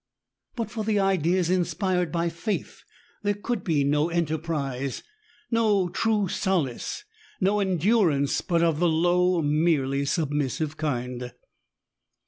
[0.55, 2.81] But for the ideas inspired by Faith,
[3.21, 5.03] there could be no enter prise^
[5.51, 7.03] no true solace,
[7.39, 11.31] no endurance but of the low, merely submissive kind.